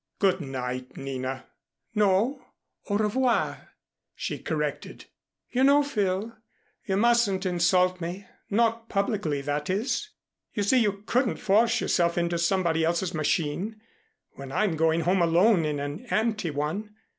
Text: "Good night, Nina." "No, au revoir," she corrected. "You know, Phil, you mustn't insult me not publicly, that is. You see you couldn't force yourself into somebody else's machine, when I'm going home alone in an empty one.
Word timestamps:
"Good 0.17 0.41
night, 0.41 0.97
Nina." 0.97 1.45
"No, 1.93 2.43
au 2.89 2.97
revoir," 2.97 3.73
she 4.15 4.39
corrected. 4.39 5.05
"You 5.51 5.63
know, 5.63 5.83
Phil, 5.83 6.35
you 6.87 6.97
mustn't 6.97 7.45
insult 7.45 8.01
me 8.01 8.25
not 8.49 8.89
publicly, 8.89 9.41
that 9.41 9.69
is. 9.69 10.09
You 10.55 10.63
see 10.63 10.79
you 10.81 11.03
couldn't 11.05 11.37
force 11.37 11.79
yourself 11.81 12.17
into 12.17 12.39
somebody 12.39 12.83
else's 12.83 13.13
machine, 13.13 13.79
when 14.31 14.51
I'm 14.51 14.75
going 14.75 15.01
home 15.01 15.21
alone 15.21 15.65
in 15.65 15.79
an 15.79 16.07
empty 16.09 16.49
one. 16.49 16.95